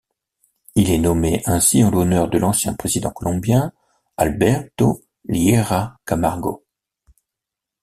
Il 0.73 0.89
est 0.89 0.97
nommé 0.97 1.43
ainsi 1.45 1.83
en 1.83 1.91
l’honneur 1.91 2.27
de 2.27 2.39
l’ancien 2.39 2.73
président 2.73 3.11
colombien 3.11 3.71
Alberto 4.17 5.03
Lleras 5.29 5.93
Camargo. 6.07 6.63